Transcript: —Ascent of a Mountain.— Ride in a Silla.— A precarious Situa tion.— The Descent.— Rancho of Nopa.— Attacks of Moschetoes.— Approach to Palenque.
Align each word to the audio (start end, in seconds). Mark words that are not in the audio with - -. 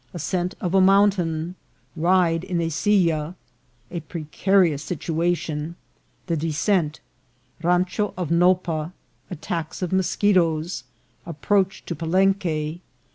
—Ascent 0.15 0.55
of 0.59 0.73
a 0.73 0.81
Mountain.— 0.81 1.53
Ride 1.95 2.43
in 2.43 2.59
a 2.59 2.69
Silla.— 2.69 3.35
A 3.91 3.99
precarious 3.99 4.83
Situa 4.83 5.37
tion.— 5.37 5.75
The 6.25 6.35
Descent.— 6.35 7.01
Rancho 7.61 8.11
of 8.17 8.29
Nopa.— 8.31 8.93
Attacks 9.29 9.83
of 9.83 9.91
Moschetoes.— 9.91 10.85
Approach 11.27 11.85
to 11.85 11.93
Palenque. 11.93 12.79